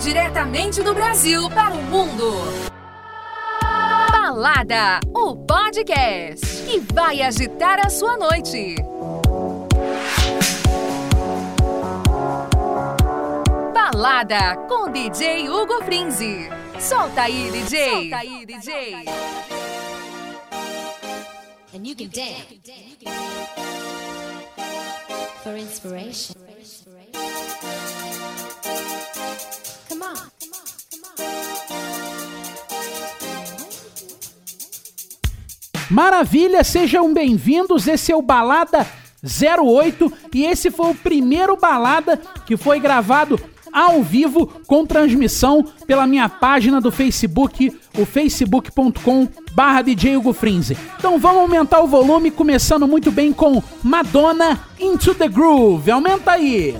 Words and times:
Diretamente 0.00 0.82
do 0.82 0.94
Brasil 0.94 1.50
para 1.50 1.74
o 1.74 1.82
mundo. 1.82 2.32
Balada, 4.10 4.98
o 5.14 5.36
podcast 5.36 6.46
que 6.64 6.80
vai 6.94 7.20
agitar 7.20 7.78
a 7.84 7.90
sua 7.90 8.16
noite. 8.16 8.76
Balada 13.74 14.56
com 14.68 14.90
DJ 14.90 15.50
Hugo 15.50 15.84
Frinzi. 15.84 16.48
Solta 16.78 17.22
aí, 17.22 17.50
DJ. 17.50 17.90
Solta 17.90 18.16
aí, 18.16 18.46
DJ. 18.46 18.94
And 21.74 21.86
you 21.86 21.94
can 21.94 22.08
dance 22.08 22.46
for 25.44 25.56
inspiration. 25.56 26.49
Maravilha, 35.90 36.62
sejam 36.62 37.12
bem-vindos. 37.12 37.88
Esse 37.88 38.12
é 38.12 38.16
o 38.16 38.22
Balada 38.22 38.86
08 39.24 40.12
e 40.32 40.44
esse 40.44 40.70
foi 40.70 40.90
o 40.90 40.94
primeiro 40.94 41.56
balada 41.56 42.16
que 42.46 42.56
foi 42.56 42.78
gravado 42.78 43.40
ao 43.72 44.00
vivo 44.00 44.46
com 44.68 44.86
transmissão 44.86 45.64
pela 45.88 46.06
minha 46.06 46.28
página 46.28 46.80
do 46.80 46.92
Facebook, 46.92 47.76
o 47.98 48.06
facebook.com 48.06 49.28
barra 49.52 49.82
DJ 49.82 50.16
Hugo 50.16 50.32
Frinze. 50.32 50.76
Então 50.96 51.18
vamos 51.18 51.42
aumentar 51.42 51.80
o 51.80 51.88
volume, 51.88 52.30
começando 52.30 52.86
muito 52.86 53.10
bem 53.10 53.32
com 53.32 53.60
Madonna 53.82 54.60
Into 54.78 55.12
the 55.12 55.28
Groove. 55.28 55.90
Aumenta 55.90 56.32
aí! 56.32 56.76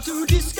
to 0.00 0.26
this 0.26 0.57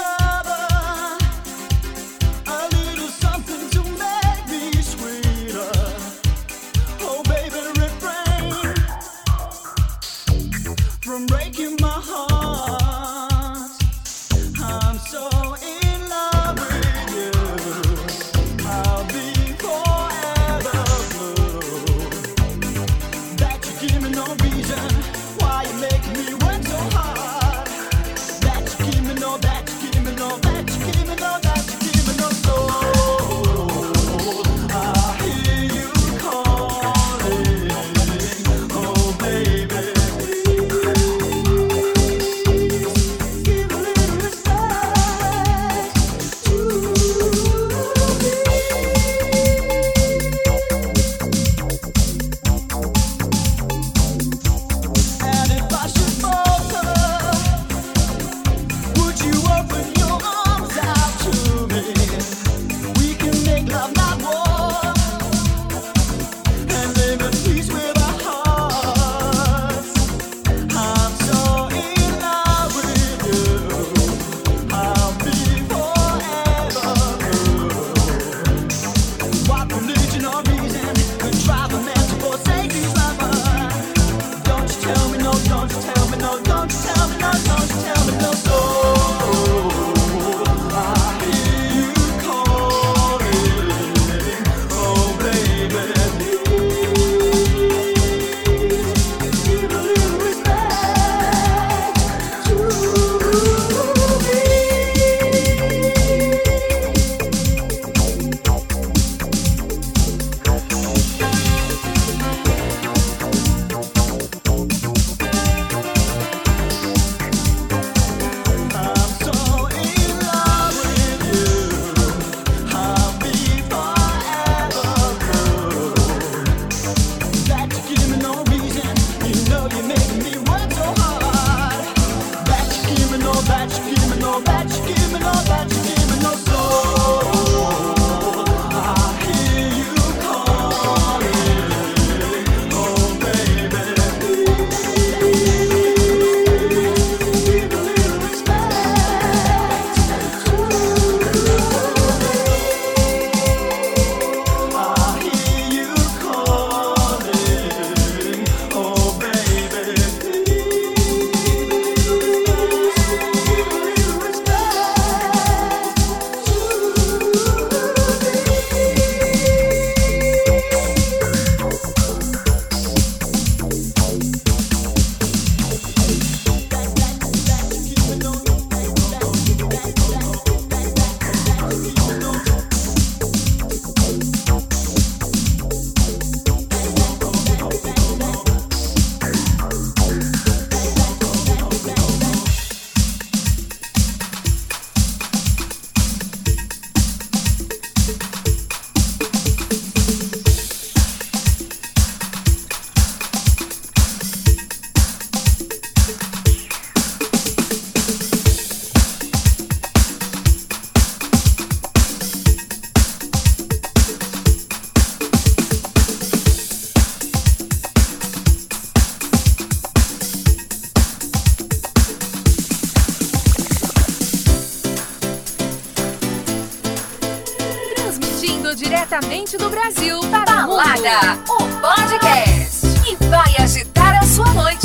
diretamente 228.88 229.58
do 229.58 229.68
Brasil 229.68 230.18
para 230.30 230.66
Balada, 230.66 231.38
o 231.46 231.58
podcast 231.78 232.86
que 233.04 233.22
vai 233.26 233.54
agitar 233.62 234.18
a 234.18 234.26
sua 234.26 234.50
noite. 234.54 234.77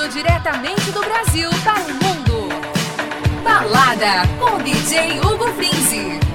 Transmitindo 0.00 0.08
diretamente 0.08 0.90
do 0.92 1.00
Brasil 1.00 1.50
tá 1.62 1.74
para 1.74 1.82
o 1.82 1.94
mundo. 1.94 2.48
Balada 3.42 4.26
com 4.38 4.58
DJ 4.62 5.20
Hugo 5.20 5.48
Frinzi. 5.54 6.29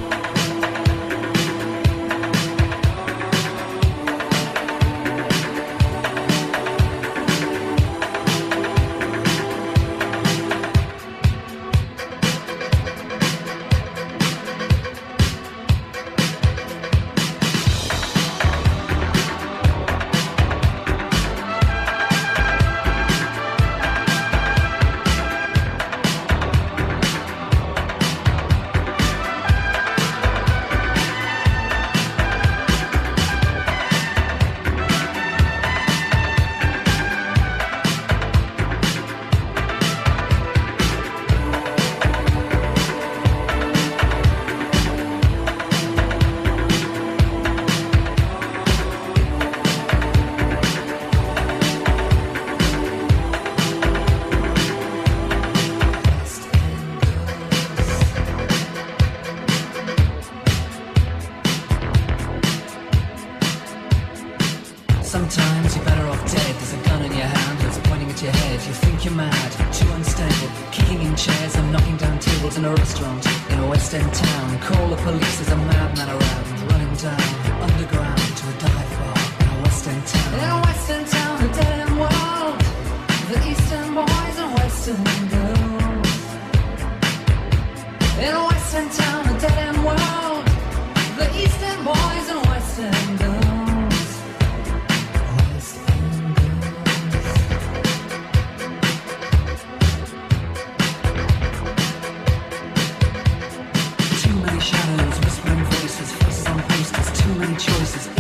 choices. 107.57 108.14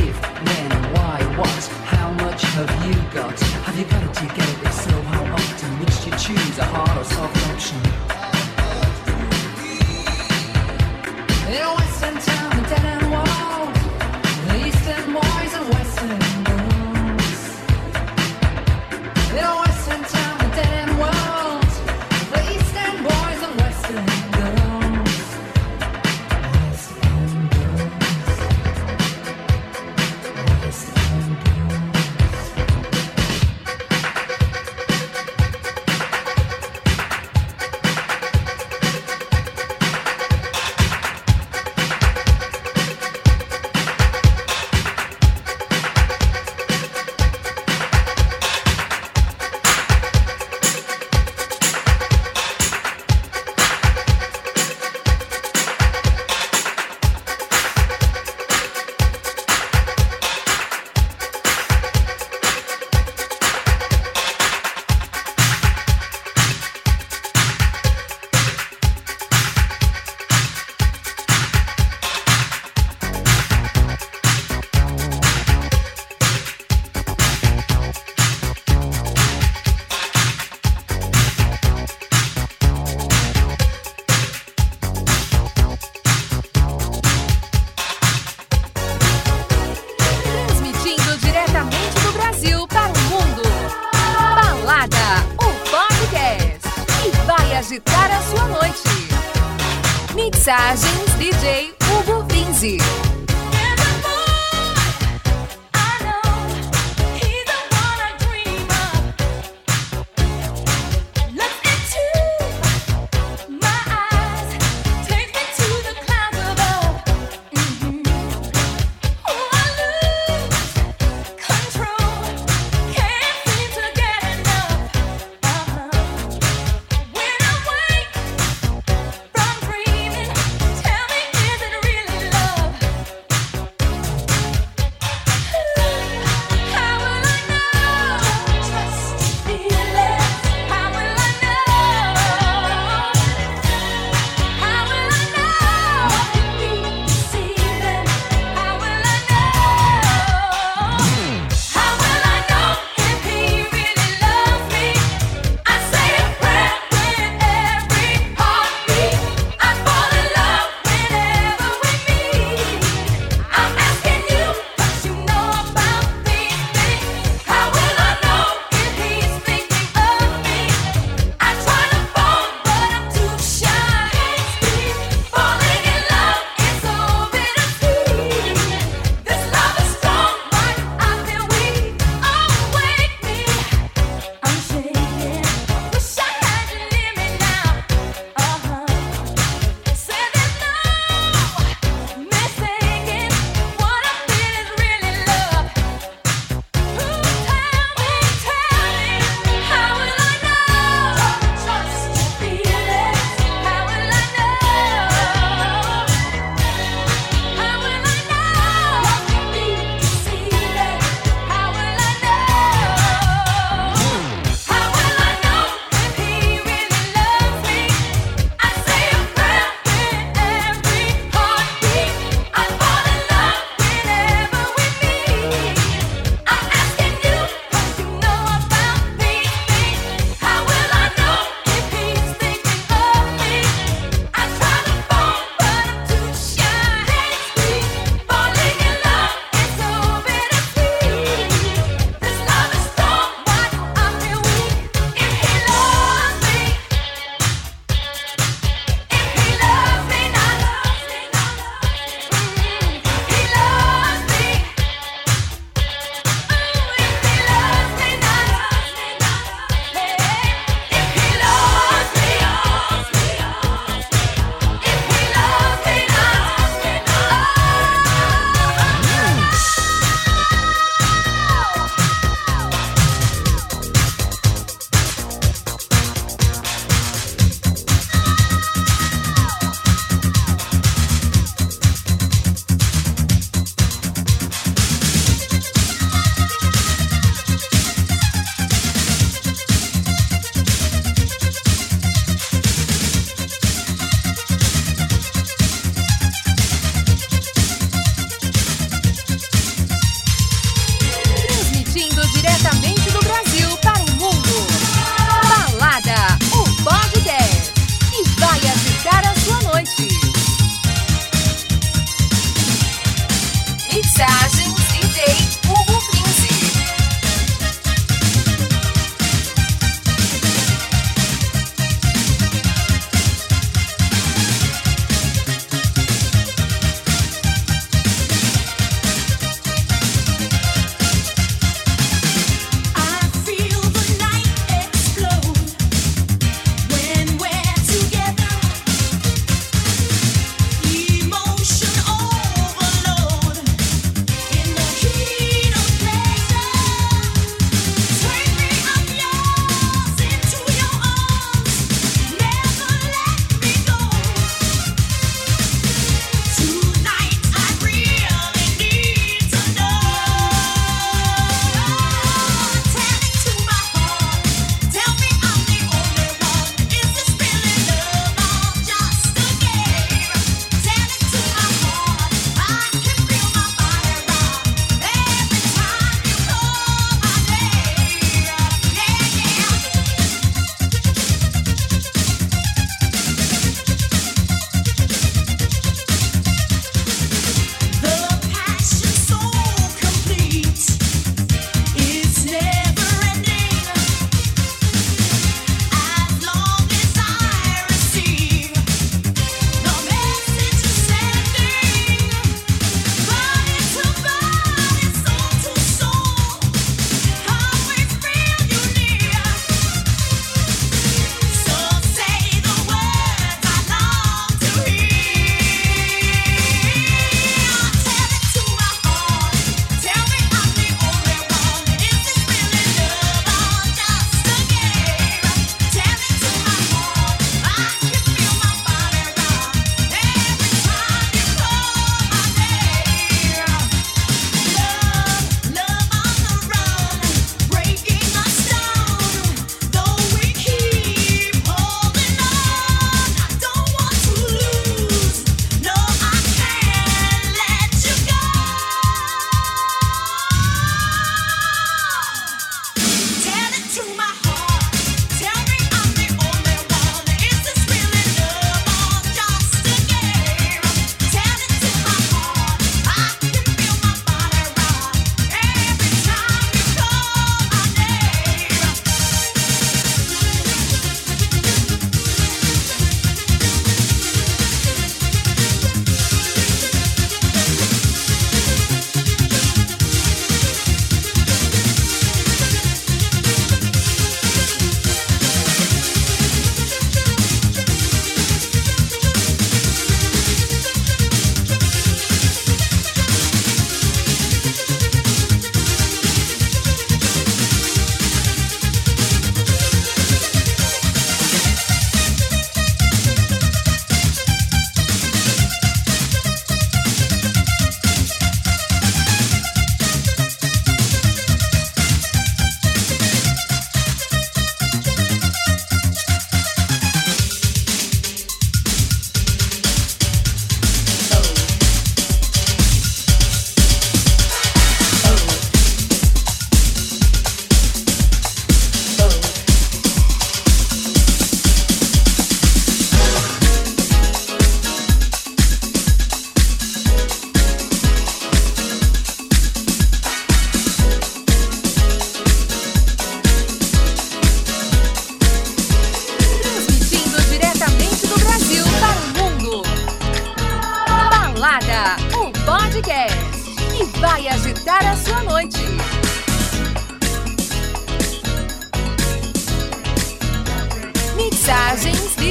Mixagens 561.65 562.44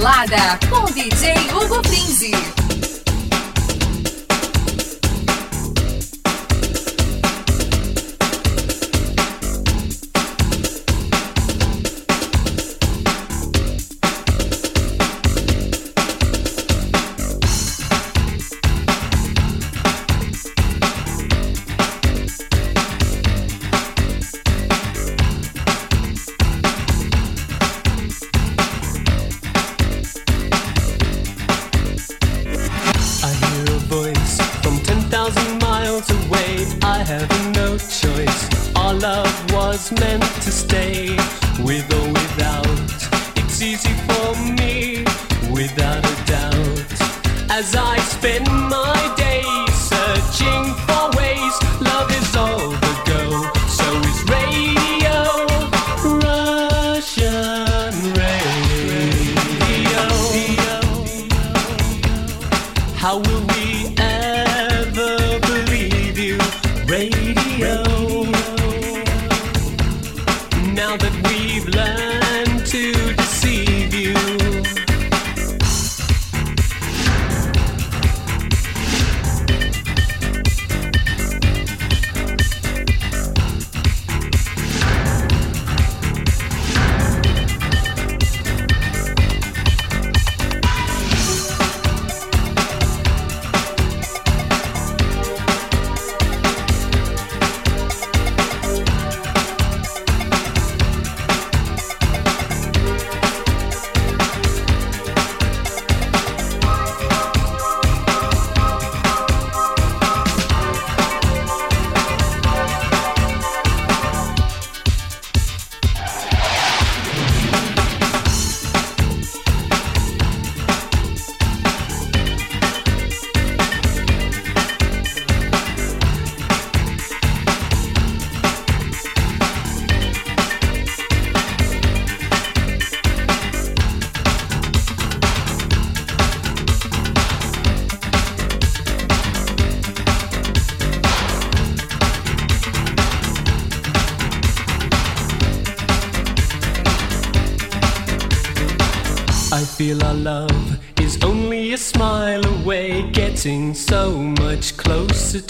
Balada 0.00 0.58
com 0.70 0.86
DJ 0.86 1.34
Hugo 1.52 1.82
Prinzi. 1.82 2.59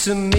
To 0.05 0.30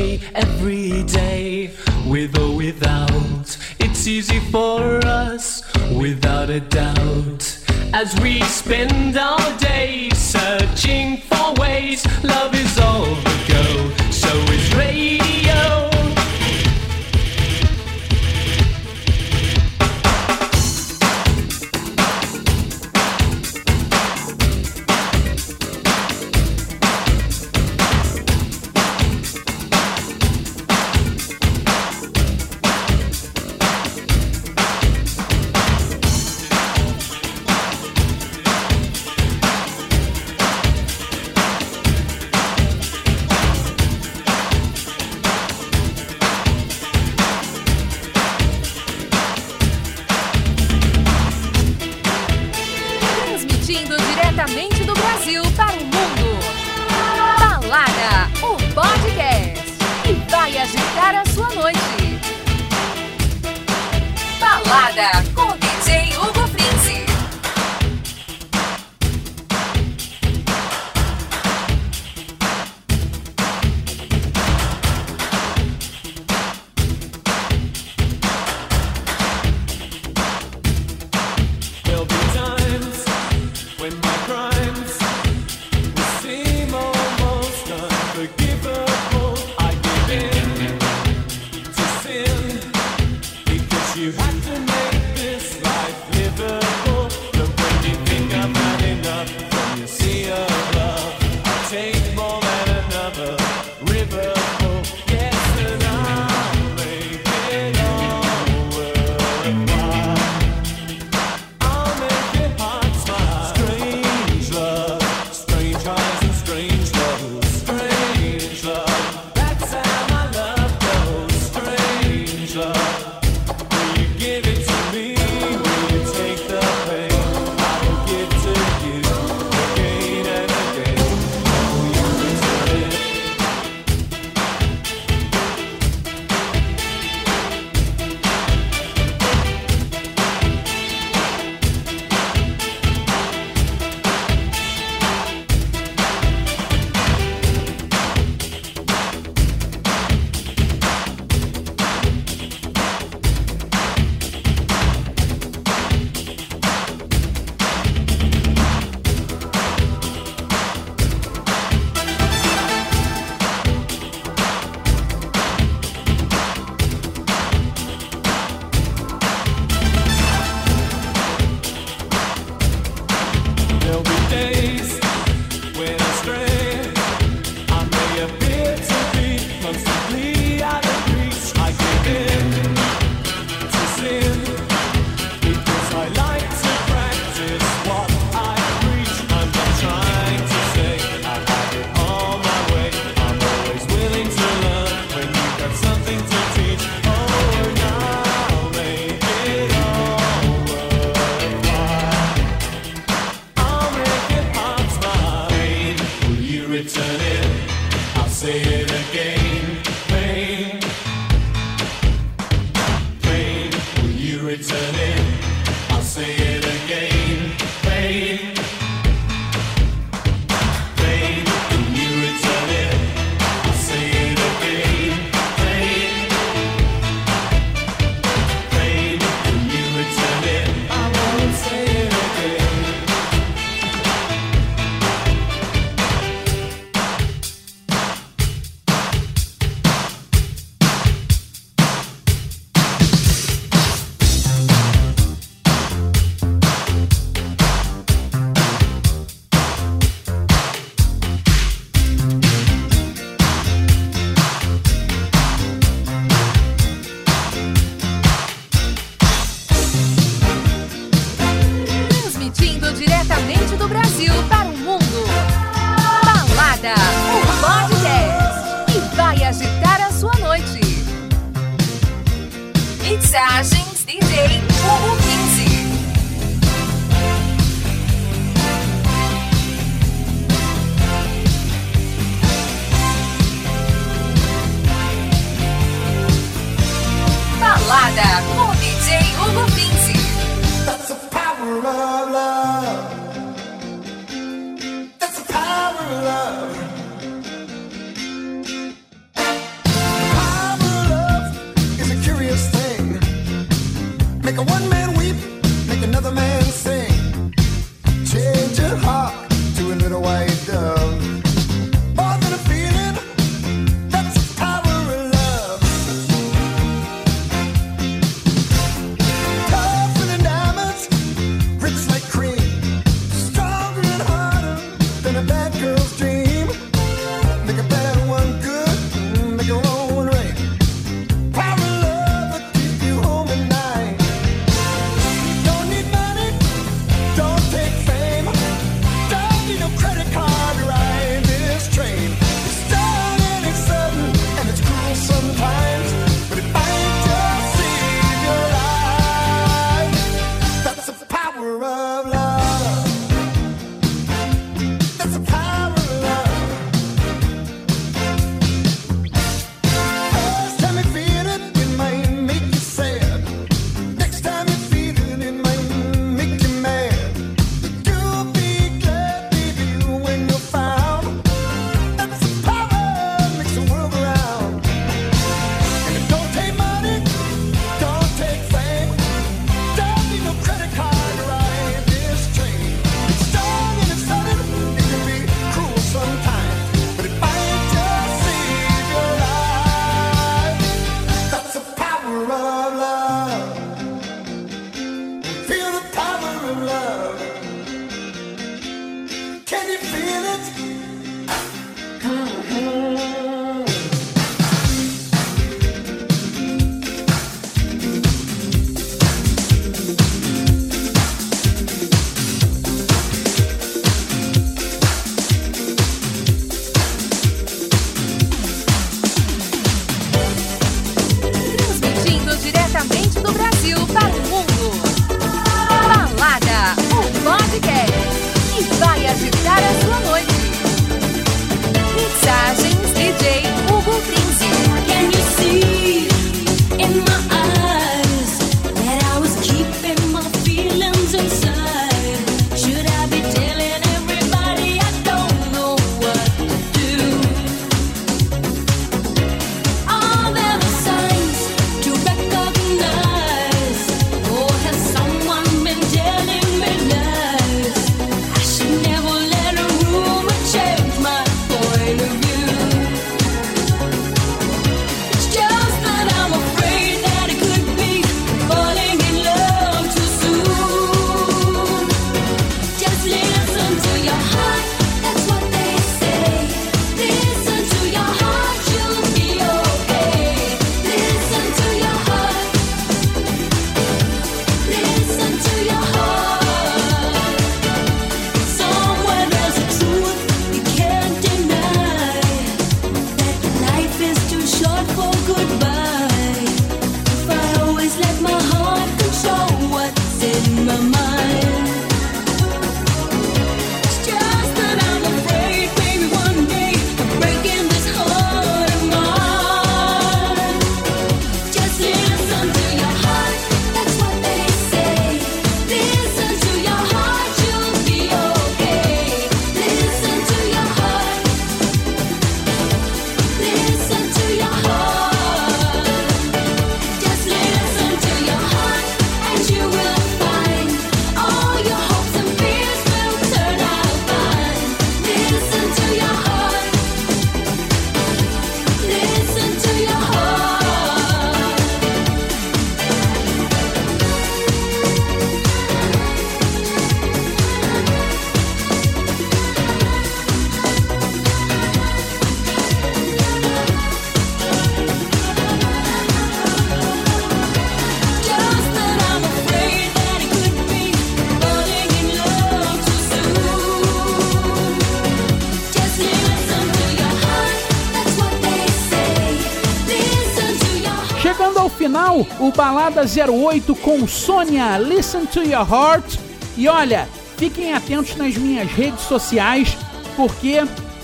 Balada 573.02 573.26
08 573.26 573.95
com 573.95 574.28
Sônia 574.28 574.95
Listen 574.99 575.43
to 575.47 575.64
Your 575.64 575.91
Heart. 575.91 576.38
E 576.78 576.88
olha, 576.88 577.28
fiquem 577.58 577.95
atentos 577.95 578.36
nas 578.36 578.56
minhas 578.56 578.91
redes 578.91 579.22
sociais, 579.22 579.97
porque 580.36 580.84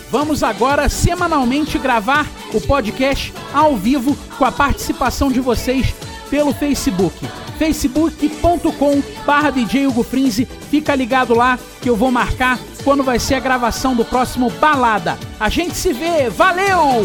vamos 0.10 0.42
agora 0.42 0.90
semanalmente 0.90 1.78
gravar 1.78 2.26
o 2.52 2.60
podcast 2.60 3.32
ao 3.54 3.78
vivo 3.78 4.18
com 4.40 4.46
a 4.46 4.52
participação 4.52 5.32
de 5.32 5.40
vocês 5.40 5.94
pelo 6.32 6.52
Facebook. 6.52 7.16
facebook.com 7.60 9.04
barra 9.24 9.52
DJ 9.52 9.86
Hugo 9.86 10.02
Frinze. 10.02 10.48
Fica 10.72 10.96
ligado 10.96 11.36
lá 11.36 11.60
que 11.80 11.90
eu 11.92 11.96
vou 11.96 12.10
marcar 12.10 12.58
quando 12.84 13.04
vai 13.04 13.20
ser 13.20 13.36
a 13.36 13.40
gravação 13.40 13.96
do 13.96 14.04
próximo 14.04 14.50
Balada. 14.50 15.16
A 15.40 15.48
gente 15.48 15.76
se 15.76 15.94
vê, 15.94 16.28
valeu! 16.28 17.04